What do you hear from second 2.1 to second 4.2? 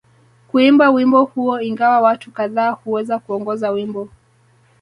kadhaa huweza kuongoza wimbo